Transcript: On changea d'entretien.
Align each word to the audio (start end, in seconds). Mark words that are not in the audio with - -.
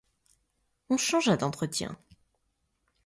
On 0.89 0.97
changea 0.97 1.37
d'entretien. 1.37 1.95